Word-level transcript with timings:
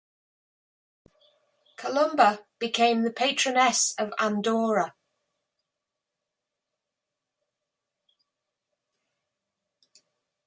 Columba 1.77 2.43
became 2.57 3.03
the 3.03 3.11
patroness 3.13 3.93
of 3.99 4.11
Andorra. 4.17 4.95